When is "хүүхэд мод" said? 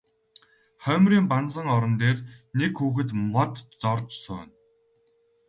2.79-3.53